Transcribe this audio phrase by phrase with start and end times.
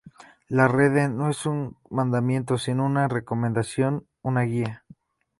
[0.47, 4.83] La Rede no es un mandamiento sino una recomendación, una guía.